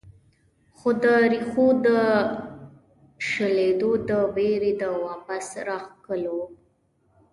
[0.77, 1.87] خو د ريښو د
[3.27, 6.39] شلېدو د وېرې د واپس راښکلو